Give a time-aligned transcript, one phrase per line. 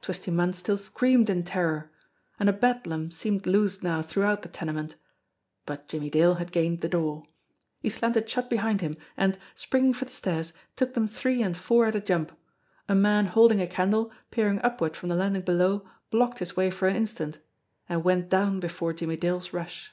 [0.00, 1.90] Twisty Munn still screamed in terror.
[2.40, 4.96] And a bedlam seemed loosed now throughout the tenement.
[5.66, 7.24] But Jimmie Dale had gained the door.
[7.82, 11.54] He slammed it shut behind him, and, springing for the stairs, took them three and
[11.54, 12.32] four at a jump.
[12.88, 16.88] A man holding a candle, peering upward from the landing below, blocked his way for
[16.88, 17.36] an instant
[17.86, 19.92] and went down before Jimmie Dale's rush.